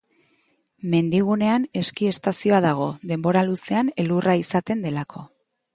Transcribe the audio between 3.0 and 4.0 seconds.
denbora luzean